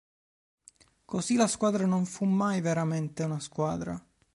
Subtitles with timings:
[1.05, 4.03] Così, la squadra non fu mai veramente una squadra.